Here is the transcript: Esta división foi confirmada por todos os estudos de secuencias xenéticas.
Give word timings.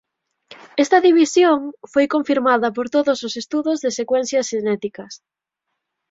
Esta 0.83 1.03
división 1.07 1.59
foi 1.91 2.05
confirmada 2.15 2.67
por 2.75 2.87
todos 2.95 3.17
os 3.27 3.33
estudos 3.41 3.77
de 3.83 3.91
secuencias 3.99 4.45
xenéticas. 4.51 5.13